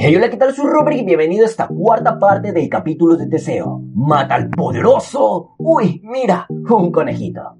[0.00, 0.54] Hey, hola, ¿qué tal?
[0.54, 3.80] Soy Robert y bienvenido a esta cuarta parte del capítulo de Teseo.
[3.96, 5.56] ¡Mata al poderoso!
[5.58, 6.46] ¡Uy, mira!
[6.48, 7.56] Un conejito.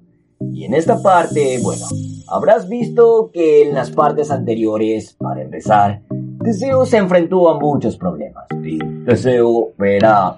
[0.53, 1.85] Y en esta parte, bueno,
[2.29, 6.01] habrás visto que en las partes anteriores, para empezar,
[6.41, 8.45] Teseo se enfrentó a muchos problemas.
[8.63, 10.37] Y Teseo era...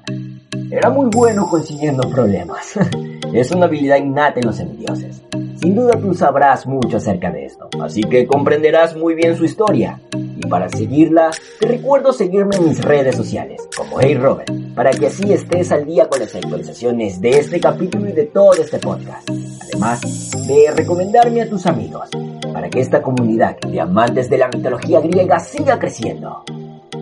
[0.71, 2.79] era muy bueno consiguiendo problemas.
[3.31, 5.21] es una habilidad innata en los semidioses.
[5.61, 10.01] Sin duda tú sabrás mucho acerca de esto, así que comprenderás muy bien su historia.
[10.11, 11.29] Y para seguirla,
[11.59, 15.85] te recuerdo seguirme en mis redes sociales, como Hey Robert, para que así estés al
[15.85, 19.29] día con las actualizaciones de este capítulo y de todo este podcast.
[19.61, 20.01] Además
[20.47, 22.09] de recomendarme a tus amigos,
[22.51, 26.43] para que esta comunidad de amantes de la mitología griega siga creciendo.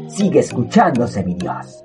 [0.10, 1.82] Sigue escuchándose mi Dios.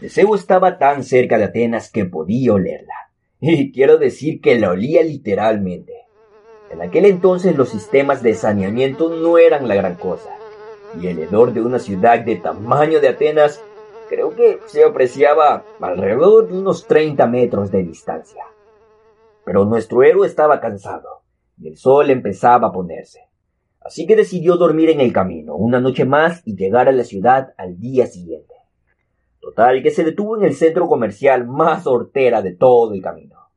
[0.00, 2.94] Teseo estaba tan cerca de Atenas que podía olerla.
[3.40, 5.92] Y quiero decir que la olía literalmente.
[6.70, 10.30] En aquel entonces los sistemas de saneamiento no eran la gran cosa.
[11.00, 13.62] Y el hedor de una ciudad de tamaño de Atenas
[14.08, 18.44] creo que se apreciaba alrededor de unos 30 metros de distancia.
[19.44, 21.22] Pero nuestro héroe estaba cansado
[21.58, 23.20] y el sol empezaba a ponerse.
[23.80, 27.54] Así que decidió dormir en el camino una noche más y llegar a la ciudad
[27.56, 28.55] al día siguiente.
[29.46, 33.48] Total que se detuvo en el centro comercial más hortera de todo el camino.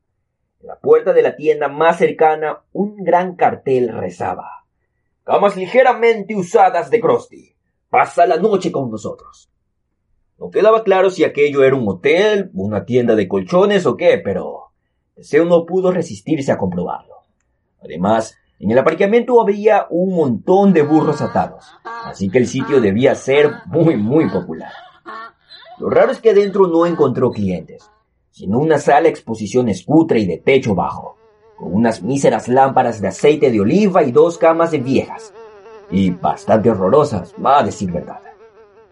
[0.60, 4.66] En la puerta de la tienda más cercana, un gran cartel rezaba.
[5.24, 7.56] Camas ligeramente usadas de Krusty.
[7.88, 9.50] Pasa la noche con nosotros.
[10.38, 14.70] No quedaba claro si aquello era un hotel, una tienda de colchones o qué, pero
[15.16, 17.16] Deseo no pudo resistirse a comprobarlo.
[17.82, 21.66] Además, en el aparcamiento había un montón de burros atados,
[22.04, 24.70] así que el sitio debía ser muy, muy popular.
[25.80, 27.90] Lo raro es que adentro no encontró clientes,
[28.30, 31.16] sino una sala exposición escutre y de techo bajo,
[31.56, 35.32] con unas míseras lámparas de aceite de oliva y dos camas de viejas,
[35.90, 38.20] y bastante horrorosas, va a decir verdad.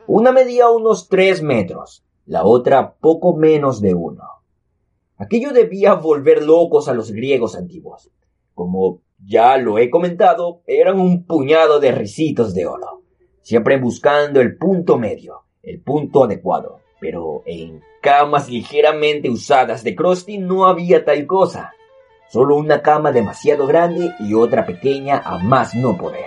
[0.07, 4.25] Una medía unos tres metros, la otra poco menos de uno.
[5.19, 8.11] Aquello debía volver locos a los griegos antiguos.
[8.55, 13.03] Como ya lo he comentado, eran un puñado de risitos de oro,
[13.43, 16.81] siempre buscando el punto medio, el punto adecuado.
[17.01, 21.75] Pero en camas ligeramente usadas de Krusty no había tal cosa.
[22.31, 26.27] Solo una cama demasiado grande y otra pequeña a más no poder.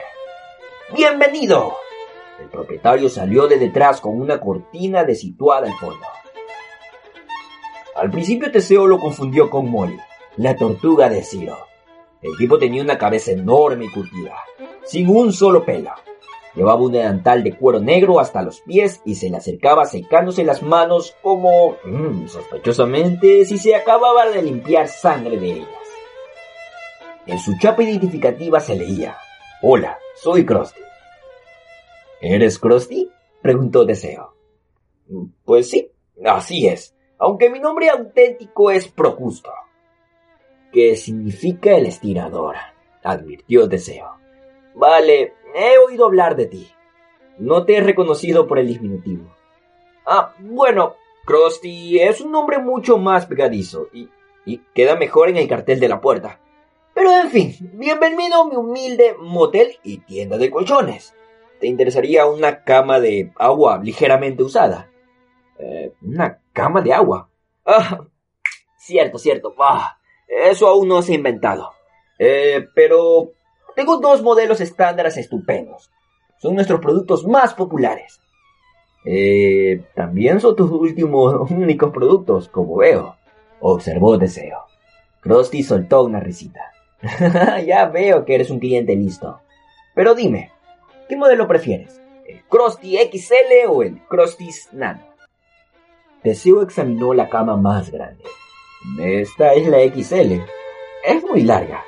[0.96, 1.74] ¡Bienvenido!
[2.40, 6.06] El propietario salió de detrás con una cortina de situada al fondo.
[7.96, 10.00] Al principio Teseo lo confundió con Molly,
[10.38, 11.58] la tortuga de Ciro.
[12.22, 14.36] El tipo tenía una cabeza enorme y curtida,
[14.86, 15.92] sin un solo pelo,
[16.54, 20.62] Llevaba un delantal de cuero negro hasta los pies y se le acercaba secándose las
[20.62, 25.68] manos como, mmm, sospechosamente, si se acababa de limpiar sangre de ellas.
[27.26, 29.18] En su chapa identificativa se leía,
[29.62, 30.82] Hola, soy Krusty.
[32.20, 33.10] ¿Eres Krusty?
[33.42, 34.36] preguntó Deseo.
[35.46, 35.92] Pues sí,
[36.26, 39.52] así es, aunque mi nombre auténtico es Procusto.
[40.72, 42.56] ¿Qué significa el estirador?
[43.04, 44.21] advirtió Deseo.
[44.74, 46.72] Vale, He oído hablar de ti.
[47.38, 49.36] No te he reconocido por el diminutivo.
[50.06, 50.96] Ah, bueno,
[51.26, 54.10] Krusty es un nombre mucho más pegadizo y,
[54.46, 56.40] y queda mejor en el cartel de la puerta.
[56.94, 61.14] Pero en fin, bienvenido a mi humilde motel y tienda de colchones.
[61.60, 64.90] ¿Te interesaría una cama de agua ligeramente usada?
[65.60, 67.30] Eh, ¿Una cama de agua?
[67.66, 68.06] Ah,
[68.78, 69.54] cierto, cierto.
[69.60, 71.72] Ah, eso aún no se ha inventado.
[72.18, 73.32] Eh, pero
[73.76, 75.92] tengo dos modelos estándares estupendos.
[76.38, 78.20] Son nuestros productos más populares.
[79.06, 83.16] Eh, también son tus últimos únicos productos, como veo,
[83.60, 84.66] observó Deseo.
[85.22, 86.72] Krusty soltó una risita.
[87.66, 89.42] ya veo que eres un cliente listo.
[89.96, 90.52] Pero dime,
[91.10, 92.00] ¿qué modelo prefieres?
[92.26, 95.06] ¿El Krusty XL o el Krusty Nano?
[96.24, 98.24] Deseo examinó la cama más grande.
[99.00, 100.42] Esta es la XL.
[101.04, 101.84] Es muy larga.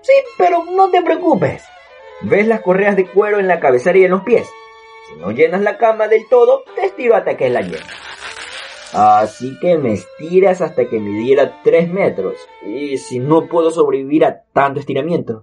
[0.00, 1.64] Sí, pero no te preocupes.
[2.22, 4.48] ¿Ves las correas de cuero en la cabecera y en los pies?
[5.08, 7.84] Si no llenas la cama del todo, te estiro hasta que la llenes.
[8.92, 12.36] Así que me estiras hasta que me diera 3 metros.
[12.62, 15.42] Y si no puedo sobrevivir a tanto estiramiento.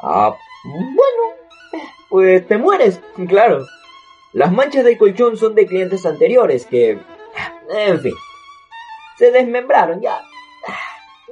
[0.00, 0.34] Ah,
[0.64, 1.36] bueno,
[2.08, 3.66] pues te mueres, claro.
[4.32, 6.98] Las manchas del colchón son de clientes anteriores que...
[7.70, 8.14] En fin.
[9.16, 10.22] Se desmembraron ya.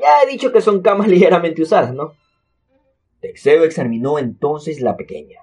[0.01, 2.15] Ya he dicho que son camas ligeramente usadas, ¿no?
[3.25, 5.41] Texeo examinó entonces la pequeña.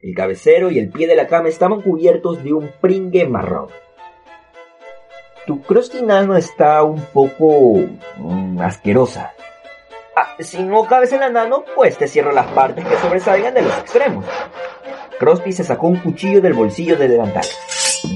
[0.00, 3.68] El cabecero y el pie de la cama estaban cubiertos de un pringue marrón.
[5.46, 7.80] Tu crostinano está un poco
[8.16, 9.34] mm, asquerosa.
[10.16, 13.60] Ah, si no cabes en la nano, pues te cierro las partes que sobresalgan de
[13.60, 14.24] los extremos.
[15.18, 17.44] Krusty se sacó un cuchillo del bolsillo de delantal.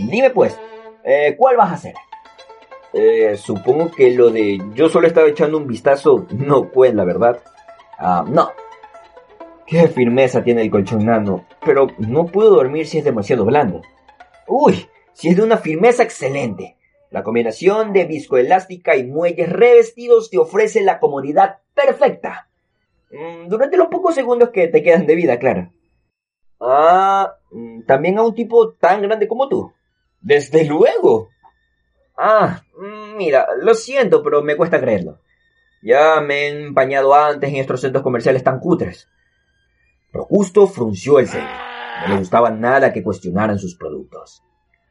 [0.08, 0.58] Dime pues,
[1.04, 1.94] eh, ¿cuál vas a hacer?
[2.94, 7.40] Eh, supongo que lo de yo solo estaba echando un vistazo no cuenta, ¿verdad?
[7.98, 8.52] Ah, no.
[9.72, 13.80] Qué firmeza tiene el colchón nano, pero no puedo dormir si es demasiado blando.
[14.46, 16.76] Uy, si es de una firmeza excelente.
[17.08, 22.50] La combinación de viscoelástica y muelles revestidos te ofrece la comodidad perfecta.
[23.12, 25.72] Mm, durante los pocos segundos que te quedan de vida, claro.
[26.60, 29.72] Ah, mm, también a un tipo tan grande como tú.
[30.20, 31.30] Desde luego.
[32.18, 35.20] Ah, mm, mira, lo siento, pero me cuesta creerlo.
[35.80, 39.08] Ya me he empañado antes en estos centros comerciales tan cutres.
[40.12, 40.28] Pero
[40.68, 41.48] frunció el ceño.
[42.02, 44.42] No le gustaba nada que cuestionaran sus productos.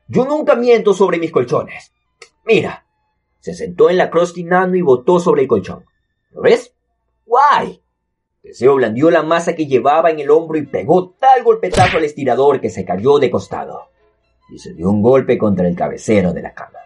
[0.07, 1.93] Yo nunca miento sobre mis colchones.
[2.45, 2.85] Mira.
[3.39, 5.83] Se sentó en la Krusty Nano y botó sobre el colchón.
[6.31, 6.75] ¿Lo ves?
[7.25, 7.81] ¡Guay!
[8.43, 12.61] Deseo blandió la masa que llevaba en el hombro y pegó tal golpetazo al estirador
[12.61, 13.89] que se cayó de costado.
[14.51, 16.79] Y se dio un golpe contra el cabecero de la cama.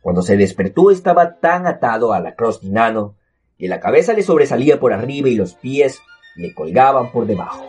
[0.00, 3.16] Cuando se despertó estaba tan atado a la Krusty Nano
[3.58, 6.00] que la cabeza le sobresalía por arriba y los pies
[6.36, 7.66] le colgaban por debajo.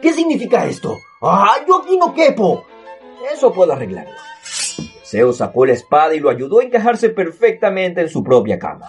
[0.00, 0.96] ¿Qué significa esto?
[1.22, 2.64] ¡Ah, yo aquí no quepo!
[3.32, 4.14] Eso puedo arreglarlo.
[5.00, 8.86] Deseo sacó la espada y lo ayudó a encajarse perfectamente en su propia cama.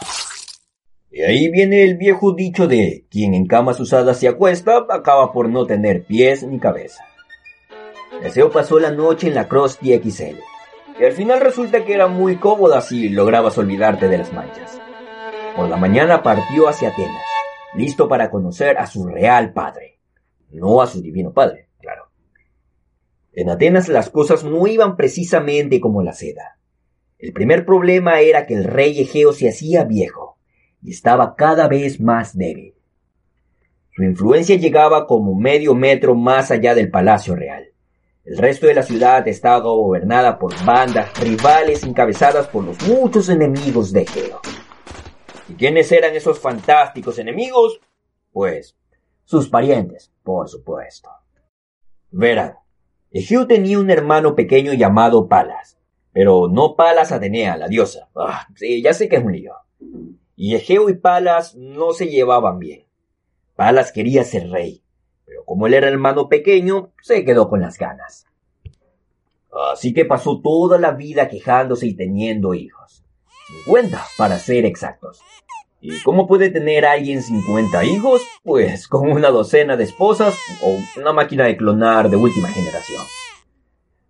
[1.11, 5.49] Y ahí viene el viejo dicho de quien en camas usadas se acuesta acaba por
[5.49, 7.03] no tener pies ni cabeza.
[8.21, 10.37] Deseo pasó la noche en la Krusty XL
[10.99, 14.79] y al final resulta que era muy cómoda si lograbas olvidarte de las manchas.
[15.55, 17.23] Por la mañana partió hacia Atenas,
[17.75, 19.99] listo para conocer a su real padre,
[20.51, 22.09] no a su divino padre, claro.
[23.33, 26.57] En Atenas las cosas no iban precisamente como la seda.
[27.17, 30.37] El primer problema era que el rey Egeo se hacía viejo
[30.81, 32.75] y estaba cada vez más débil.
[33.91, 37.65] Su influencia llegaba como medio metro más allá del palacio real.
[38.23, 43.91] El resto de la ciudad estaba gobernada por bandas rivales encabezadas por los muchos enemigos
[43.91, 44.39] de Egeo.
[45.49, 47.81] ¿Y quiénes eran esos fantásticos enemigos?
[48.31, 48.77] Pues
[49.23, 51.09] sus parientes, por supuesto.
[52.11, 52.55] Verán,
[53.11, 55.79] Egeo tenía un hermano pequeño llamado Palas,
[56.11, 58.09] pero no Palas Atenea, la diosa.
[58.15, 59.53] Ah, sí, ya sé que es un lío.
[60.35, 62.85] Y Egeo y Palas no se llevaban bien.
[63.55, 64.83] Palas quería ser rey,
[65.25, 68.27] pero como él era hermano pequeño, se quedó con las ganas.
[69.71, 73.03] Así que pasó toda la vida quejándose y teniendo hijos.
[73.65, 75.21] 50, para ser exactos.
[75.81, 78.21] ¿Y cómo puede tener alguien 50 hijos?
[78.43, 83.01] Pues con una docena de esposas o una máquina de clonar de última generación.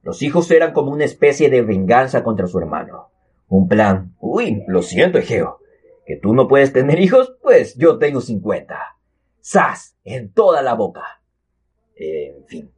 [0.02, 3.10] Los hijos eran como una especie de venganza contra su hermano.
[3.48, 4.16] Un plan.
[4.20, 5.60] Uy, lo siento, Egeo.
[6.06, 8.76] Que tú no puedes tener hijos, pues yo tengo 50.
[9.42, 9.96] ¡Sas!
[10.04, 11.22] En toda la boca.
[11.96, 12.72] En fin.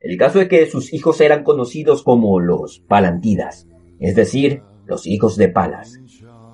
[0.00, 3.68] El caso es que sus hijos eran conocidos como los Palantidas,
[3.98, 5.98] es decir, los hijos de Palas.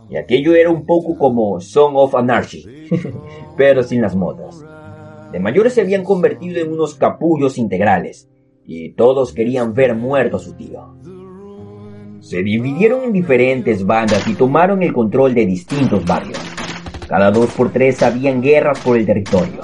[0.08, 2.64] Y aquello era un poco como Song of Anarchy,
[3.56, 4.64] pero sin las modas.
[5.32, 8.28] De mayores se habían convertido en unos capullos integrales,
[8.64, 10.94] y todos querían ver muerto a su tío.
[12.20, 16.38] Se dividieron en diferentes bandas y tomaron el control de distintos barrios.
[17.08, 19.60] Cada dos por tres habían guerras por el territorio.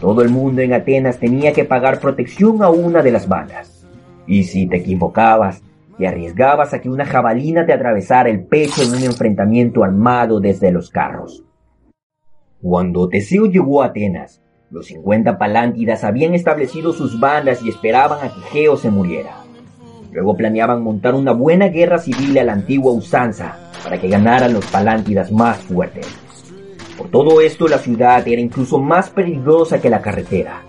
[0.00, 3.86] Todo el mundo en Atenas tenía que pagar protección a una de las bandas.
[4.26, 5.62] Y si te equivocabas,
[5.98, 10.70] te arriesgabas a que una jabalina te atravesara el pecho en un enfrentamiento armado desde
[10.70, 11.44] los carros.
[12.62, 14.40] Cuando Teseo llegó a Atenas,
[14.70, 19.42] los 50 palántidas habían establecido sus bandas y esperaban a que Geo se muriera.
[20.12, 24.66] Luego planeaban montar una buena guerra civil a la antigua usanza para que ganaran los
[24.66, 26.06] palántidas más fuertes.
[26.96, 30.62] Por todo esto la ciudad era incluso más peligrosa que la carretera.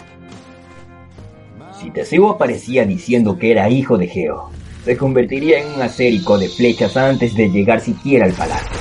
[1.79, 4.49] Si Teseo aparecía diciendo que era hijo de Geo,
[4.83, 8.77] se convertiría en un acérico de flechas antes de llegar siquiera al palacio.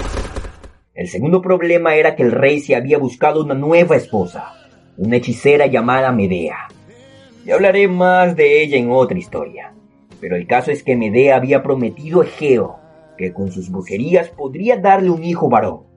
[0.94, 4.52] El segundo problema era que el rey se había buscado una nueva esposa,
[4.96, 6.68] una hechicera llamada Medea.
[7.44, 9.72] Y hablaré más de ella en otra historia.
[10.20, 12.76] Pero el caso es que Medea había prometido a Egeo
[13.16, 15.88] que con sus brujerías podría darle un hijo varón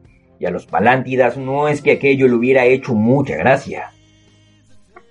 [0.42, 3.92] y a los Palántidas no es que aquello le hubiera hecho mucha gracia.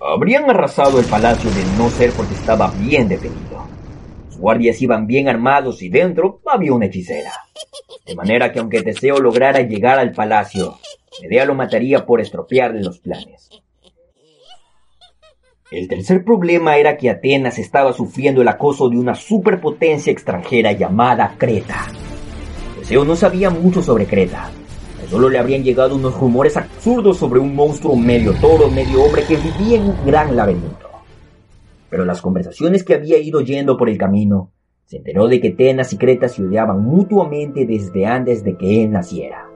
[0.00, 3.59] Habrían arrasado el palacio de no ser porque estaba bien defendido.
[4.40, 7.32] Guardias iban bien armados y dentro había una hechicera.
[8.06, 10.78] De manera que aunque Teseo lograra llegar al palacio,
[11.23, 13.50] Medea lo mataría por estropearle los planes.
[15.70, 21.37] El tercer problema era que Atenas estaba sufriendo el acoso de una superpotencia extranjera llamada
[21.38, 21.87] Creta.
[22.80, 24.50] Teseo no sabía mucho sobre Creta,
[25.11, 29.37] solo le habrían llegado unos rumores absurdos sobre un monstruo medio toro, medio hombre que
[29.37, 30.89] vivía en un gran laberinto.
[31.90, 34.52] Pero las conversaciones que había ido yendo por el camino,
[34.87, 38.90] se enteró de que Tenas y Creta se odiaban mutuamente desde antes de que él
[38.90, 39.49] naciera.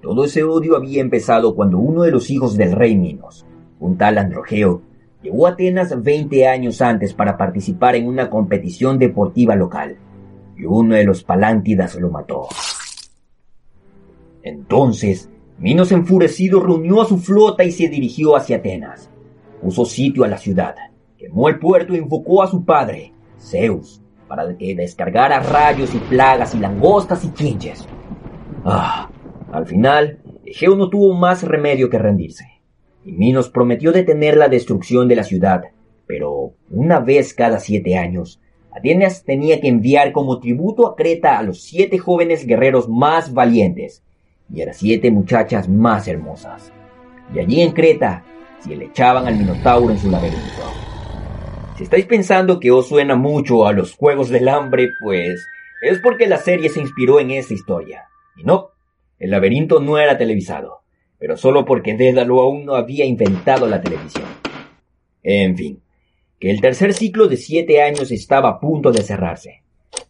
[0.00, 3.46] Todo ese odio había empezado cuando uno de los hijos del rey Minos,
[3.78, 4.82] un tal Androgeo,
[5.22, 9.96] llegó a Atenas 20 años antes para participar en una competición deportiva local,
[10.56, 12.48] y uno de los Palántidas lo mató.
[14.42, 19.11] Entonces, Minos enfurecido reunió a su flota y se dirigió hacia Atenas.
[19.62, 20.74] Puso sitio a la ciudad,
[21.16, 26.54] quemó el puerto e invocó a su padre, Zeus, para que descargara rayos y plagas
[26.54, 27.86] y langostas y quinches.
[28.64, 29.08] Ah,
[29.52, 32.44] al final, Egeo no tuvo más remedio que rendirse,
[33.04, 35.62] y Minos prometió detener la destrucción de la ciudad,
[36.06, 38.40] pero una vez cada siete años,
[38.74, 44.02] Atenas tenía que enviar como tributo a Creta a los siete jóvenes guerreros más valientes
[44.52, 46.72] y a las siete muchachas más hermosas.
[47.34, 48.24] Y allí en Creta
[48.62, 50.62] se le echaban al Minotauro en su laberinto.
[51.76, 55.46] Si estáis pensando que os suena mucho a los Juegos del Hambre, pues
[55.82, 58.04] es porque la serie se inspiró en esa historia.
[58.36, 58.70] Y no,
[59.18, 60.82] el laberinto no era televisado,
[61.18, 64.26] pero solo porque Dédalo aún no había inventado la televisión.
[65.22, 65.82] En fin,
[66.38, 69.62] que el tercer ciclo de siete años estaba a punto de cerrarse.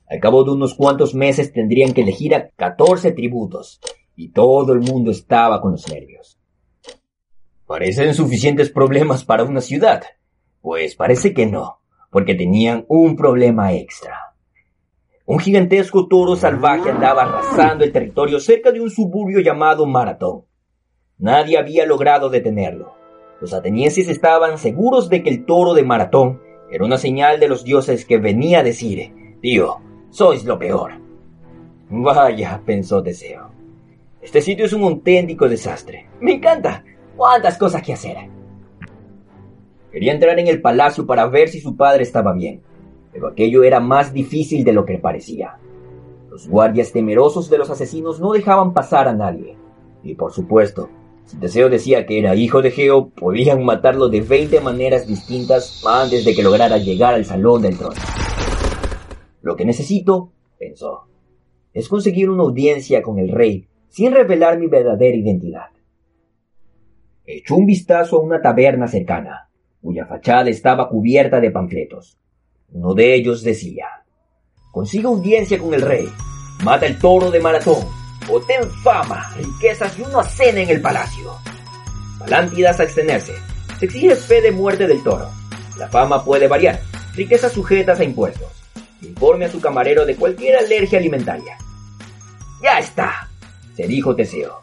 [0.09, 3.81] Al cabo de unos cuantos meses tendrían que elegir a 14 tributos,
[4.15, 6.39] y todo el mundo estaba con los nervios.
[7.73, 10.03] ¿Parecen suficientes problemas para una ciudad?
[10.61, 11.79] Pues parece que no,
[12.11, 14.35] porque tenían un problema extra.
[15.25, 20.45] Un gigantesco toro salvaje andaba arrasando el territorio cerca de un suburbio llamado Maratón.
[21.17, 22.93] Nadie había logrado detenerlo.
[23.41, 27.65] Los atenienses estaban seguros de que el toro de Maratón era una señal de los
[27.65, 29.79] dioses que venía a decir, tío,
[30.11, 30.93] sois lo peor.
[31.89, 33.51] Vaya, pensó Teseo.
[34.21, 36.11] Este sitio es un auténtico desastre.
[36.21, 36.85] Me encanta.
[37.17, 38.17] ¿Cuántas cosas que hacer?
[39.91, 42.63] Quería entrar en el palacio para ver si su padre estaba bien
[43.13, 45.59] pero aquello era más difícil de lo que parecía.
[46.31, 49.57] Los guardias temerosos de los asesinos no dejaban pasar a nadie.
[50.03, 50.89] Y por supuesto,
[51.27, 56.25] si Teseo decía que era hijo de Geo, podían matarlo de 20 maneras distintas antes
[56.25, 58.01] de que lograra llegar al salón del trono.
[59.43, 61.07] Lo que necesito, pensó,
[61.75, 65.67] es conseguir una audiencia con el rey sin revelar mi verdadera identidad.
[67.35, 69.49] Echó un vistazo a una taberna cercana,
[69.81, 72.19] cuya fachada estaba cubierta de panfletos.
[72.73, 73.87] Uno de ellos decía,
[74.71, 76.07] consiga audiencia con el rey,
[76.63, 77.87] mata el toro de maratón,
[78.31, 81.33] o ten fama, riquezas y una cena en el palacio.
[82.19, 83.33] Palántidas a extenerse,
[83.79, 85.31] se exige fe de muerte del toro.
[85.79, 86.83] La fama puede variar,
[87.15, 88.53] riquezas sujetas a impuestos.
[89.01, 91.57] Informe a su camarero de cualquier alergia alimentaria.
[92.63, 93.31] Ya está,
[93.75, 94.61] se dijo Teseo.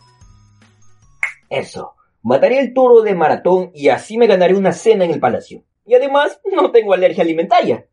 [1.50, 5.64] Eso, mataré el toro de maratón y así me ganaré una cena en el palacio.
[5.86, 7.88] Y además, no tengo alergia alimentaria.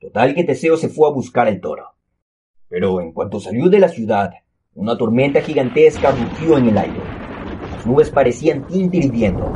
[0.00, 1.94] Total que Teseo se fue a buscar el toro.
[2.68, 4.32] Pero en cuanto salió de la ciudad,
[4.74, 7.00] una tormenta gigantesca rugió en el aire.
[7.72, 9.48] Las nubes parecían hirviendo.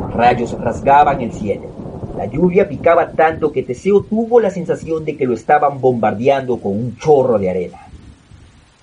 [0.00, 1.68] Los rayos rasgaban el cielo.
[2.16, 6.72] La lluvia picaba tanto que Teseo tuvo la sensación de que lo estaban bombardeando con
[6.72, 7.80] un chorro de arena.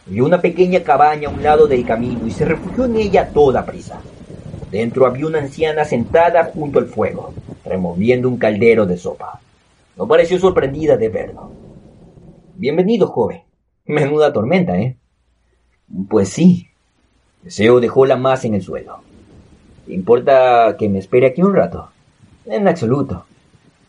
[0.06, 3.66] Vio una pequeña cabaña a un lado del camino y se refugió en ella toda
[3.66, 4.02] prisa.
[4.72, 7.34] Dentro había una anciana sentada junto al fuego,
[7.66, 9.42] removiendo un caldero de sopa.
[9.98, 11.52] No pareció sorprendida de verlo.
[12.56, 13.42] Bienvenido, joven.
[13.86, 14.96] Menuda tormenta, ¿eh?
[16.10, 16.70] Pues sí.
[17.44, 19.02] Deseo dejó la masa en el suelo.
[19.86, 21.90] ¿Te importa que me espere aquí un rato?
[22.46, 23.26] En absoluto.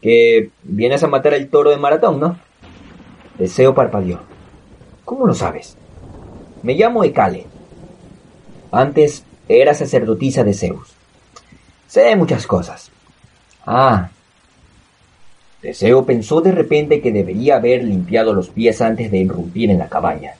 [0.01, 2.37] Que vienes a matar al toro de maratón, ¿no?
[3.39, 4.19] Deseo parpadeó.
[5.05, 5.77] ¿Cómo lo sabes?
[6.65, 7.47] Me llamo Ekale.
[8.73, 10.95] Antes era sacerdotisa de Zeus.
[11.89, 12.91] Sé muchas cosas.
[13.67, 14.11] Ah,
[15.63, 19.89] Teseo pensó de repente que debería haber limpiado los pies antes de irrumpir en la
[19.89, 20.35] cabaña.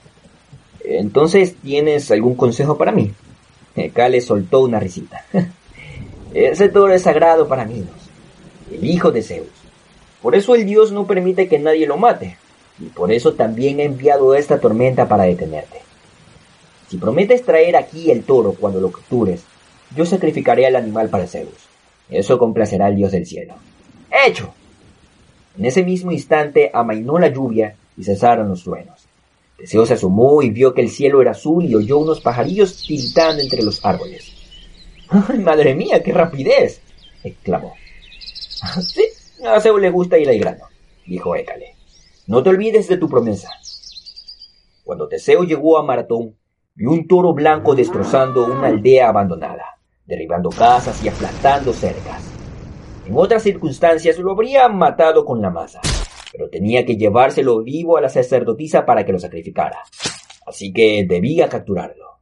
[0.83, 3.13] Entonces, ¿tienes algún consejo para mí?
[3.93, 5.23] Cale soltó una risita.
[6.33, 7.85] Ese toro es sagrado para mí,
[8.69, 9.47] el hijo de Zeus.
[10.21, 12.37] Por eso el dios no permite que nadie lo mate,
[12.79, 15.82] y por eso también ha enviado esta tormenta para detenerte.
[16.93, 19.41] Si prometes traer aquí el toro cuando lo captures,
[19.95, 21.67] yo sacrificaré al animal para Zeus.
[22.07, 23.55] Eso complacerá al dios del cielo.
[24.11, 24.53] ¡Hecho!
[25.57, 29.07] En ese mismo instante amainó la lluvia y cesaron los truenos.
[29.57, 33.41] Teseo se asomó y vio que el cielo era azul y oyó unos pajarillos tiritando
[33.41, 34.31] entre los árboles.
[35.09, 36.79] ¡Ay, madre mía, qué rapidez!
[37.23, 37.73] exclamó.
[38.83, 39.05] Sí,
[39.43, 40.65] a Zeus le gusta ir al grano,
[41.07, 41.73] dijo Écale.
[42.27, 43.49] No te olvides de tu promesa.
[44.83, 46.35] Cuando Teseo llegó a Maratón,
[46.75, 52.31] vio un toro blanco destrozando una aldea abandonada, derribando casas y aplastando cercas.
[53.05, 55.81] En otras circunstancias lo habría matado con la masa,
[56.31, 59.83] pero tenía que llevárselo vivo a la sacerdotisa para que lo sacrificara.
[60.47, 62.19] Así que debía capturarlo.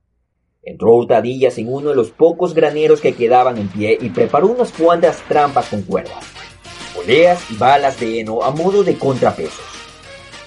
[0.64, 4.72] Entró hurtadillas en uno de los pocos graneros que quedaban en pie y preparó unas
[4.74, 6.24] cuantas trampas con cuerdas,
[6.94, 9.71] poleas y balas de heno a modo de contrapesos.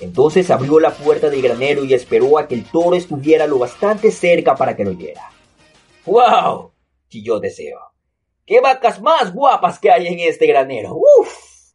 [0.00, 4.10] Entonces abrió la puerta del granero y esperó a que el toro estuviera lo bastante
[4.10, 5.30] cerca para que lo oyera.
[6.04, 6.72] ¡Wow!
[7.08, 7.78] chilló Deseo.
[8.44, 10.96] ¡Qué vacas más guapas que hay en este granero!
[10.96, 11.74] ¡Uf!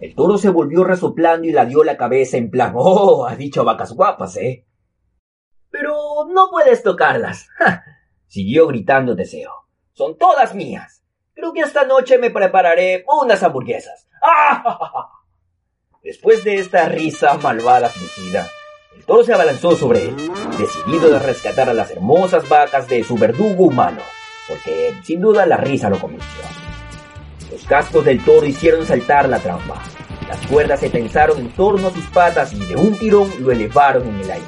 [0.00, 3.26] El toro se volvió resoplando y la dio la cabeza en plan, ¡Oh!
[3.26, 4.66] Ha dicho vacas guapas, ¿eh?
[5.70, 7.48] Pero no puedes tocarlas.
[8.26, 9.52] Siguió gritando Deseo.
[9.92, 11.04] Son todas mías.
[11.34, 14.08] Creo que esta noche me prepararé unas hamburguesas.
[14.22, 15.12] ¡Ah!
[16.08, 18.48] Después de esta risa malvada fingida,
[18.96, 20.16] el toro se abalanzó sobre él,
[20.56, 24.00] decidido de rescatar a las hermosas vacas de su verdugo humano
[24.48, 26.44] porque sin duda la risa lo convenció.
[27.52, 29.82] Los cascos del toro hicieron saltar la trampa.
[30.26, 34.08] Las cuerdas se tensaron en torno a sus patas y de un tirón lo elevaron
[34.08, 34.46] en el aire.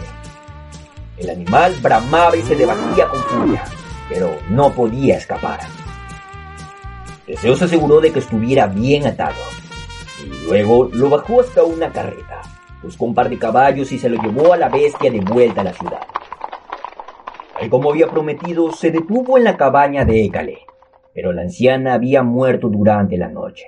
[1.19, 3.65] El animal bramaba y se debatía con furia,
[4.09, 5.61] pero no podía escapar.
[7.27, 9.37] Teseo se aseguró de que estuviera bien atado,
[10.47, 12.41] luego lo bajó hasta una carreta,
[12.83, 15.65] buscó un par de caballos y se lo llevó a la bestia de vuelta a
[15.65, 16.01] la ciudad
[17.69, 20.61] como había prometido, se detuvo en la cabaña de Écale,
[21.13, 23.67] pero la anciana había muerto durante la noche.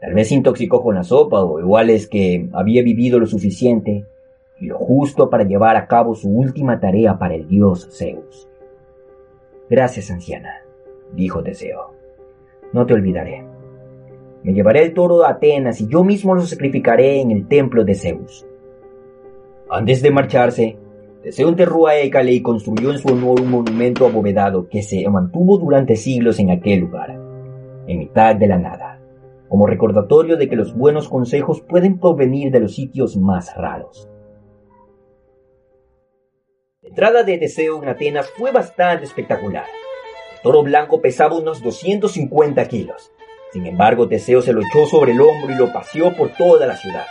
[0.00, 4.06] Tal vez se intoxicó con la sopa o igual es que había vivido lo suficiente
[4.60, 8.48] y lo justo para llevar a cabo su última tarea para el dios Zeus.
[9.68, 10.62] Gracias, anciana,
[11.14, 11.94] dijo Teseo.
[12.72, 13.53] No te olvidaré.
[14.44, 17.94] Me llevaré el toro a Atenas y yo mismo lo sacrificaré en el templo de
[17.94, 18.46] Zeus.
[19.70, 20.76] Antes de marcharse,
[21.22, 25.56] Teseo enterró a Écale y construyó en su honor un monumento abovedado que se mantuvo
[25.56, 27.18] durante siglos en aquel lugar,
[27.86, 29.00] en mitad de la nada,
[29.48, 34.10] como recordatorio de que los buenos consejos pueden provenir de los sitios más raros.
[36.82, 39.64] La entrada de Teseo en Atenas fue bastante espectacular.
[40.34, 43.10] El toro blanco pesaba unos 250 kilos.
[43.54, 46.76] Sin embargo, Teseo se lo echó sobre el hombro y lo paseó por toda la
[46.76, 47.06] ciudad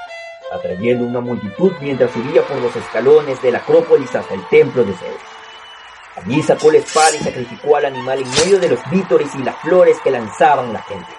[0.53, 4.93] atrayendo una multitud mientras subía por los escalones de la Acrópolis hasta el templo de
[4.93, 5.21] Zeus.
[6.15, 9.55] Allí sacó la espada y sacrificó al animal en medio de los vítores y las
[9.57, 11.09] flores que lanzaban la gente.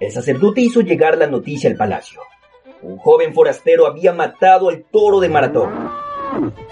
[0.00, 2.20] El sacerdote hizo llegar la noticia al palacio.
[2.82, 5.90] Un joven forastero había matado al toro de Maratón.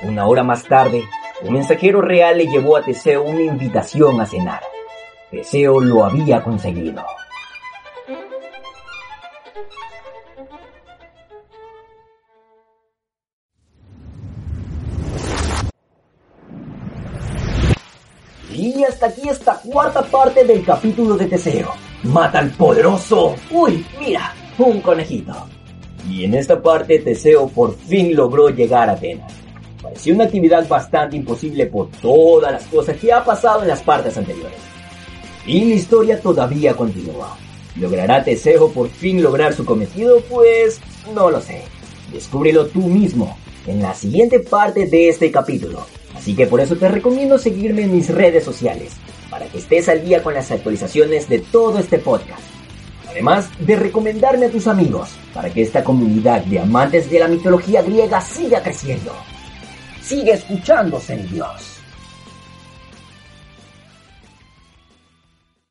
[0.03, 1.05] Una hora más tarde,
[1.42, 4.71] un mensajero real le llevó a Teseo una invitación a cenar.
[5.32, 7.02] Teseo lo había conseguido.
[18.52, 21.70] Y hasta aquí esta cuarta parte del capítulo de Teseo.
[22.02, 23.34] Mata al poderoso.
[23.50, 25.32] Uy, mira, un conejito.
[26.10, 29.32] Y en esta parte Teseo por fin logró llegar a Atenas.
[29.80, 34.18] Parecía una actividad bastante imposible por todas las cosas que ha pasado en las partes
[34.18, 34.81] anteriores.
[35.46, 37.37] Y la historia todavía continúa.
[37.76, 40.20] ¿Logrará Teseo por fin lograr su cometido?
[40.22, 40.81] Pues
[41.14, 41.62] no lo sé.
[42.12, 45.87] Descúbrelo tú mismo en la siguiente parte de este capítulo.
[46.14, 48.92] Así que por eso te recomiendo seguirme en mis redes sociales,
[49.31, 52.42] para que estés al día con las actualizaciones de todo este podcast.
[53.09, 57.83] Además de recomendarme a tus amigos, para que esta comunidad de amantes de la mitología
[57.83, 59.12] griega siga creciendo.
[60.02, 61.71] Sigue escuchándose, Dios.